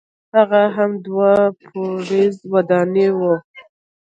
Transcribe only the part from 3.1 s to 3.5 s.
وه.